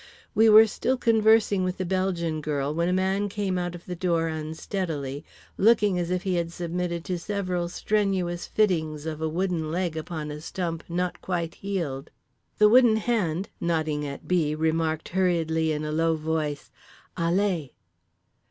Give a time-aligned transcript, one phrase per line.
[0.33, 3.95] We were still conversing with the Belgian girl when a man came out of the
[3.95, 5.23] door unsteadily,
[5.59, 10.31] looking as if he had submitted to several strenuous fittings of a wooden leg upon
[10.31, 12.09] a stump not quite healed.
[12.57, 16.71] The Wooden Hand, nodding at B., remarked hurriedly in a low voice:
[17.15, 17.69] "_Allez!